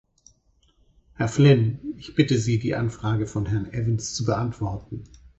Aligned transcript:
Herr 1.13 1.27
Flynn, 1.27 1.79
ich 1.99 2.15
bitte 2.15 2.39
Sie, 2.39 2.57
die 2.57 2.73
Anfrage 2.73 3.27
von 3.27 3.45
Herrn 3.45 3.71
Evans 3.71 4.15
zu 4.15 4.25
beantworten. 4.25 5.03